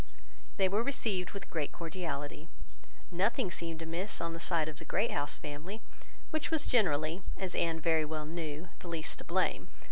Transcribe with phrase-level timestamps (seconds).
[0.57, 2.49] They were received with great cordiality.
[3.11, 5.79] Nothing seemed amiss on the side of the Great House family,
[6.31, 9.67] which was generally, as Anne very well knew, the least to blame.